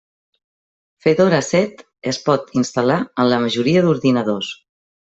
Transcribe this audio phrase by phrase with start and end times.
[1.07, 4.53] Fedora set es pot instal·lar en la majoria d'ordinadors.